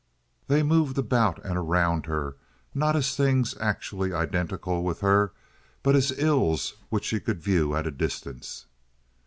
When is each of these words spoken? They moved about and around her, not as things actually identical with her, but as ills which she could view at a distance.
They 0.47 0.63
moved 0.63 0.97
about 0.97 1.37
and 1.45 1.55
around 1.57 2.07
her, 2.07 2.35
not 2.73 2.95
as 2.95 3.15
things 3.15 3.53
actually 3.59 4.11
identical 4.11 4.81
with 4.81 5.01
her, 5.01 5.31
but 5.83 5.95
as 5.95 6.11
ills 6.17 6.73
which 6.89 7.05
she 7.05 7.19
could 7.19 7.39
view 7.39 7.75
at 7.75 7.85
a 7.85 7.91
distance. 7.91 8.65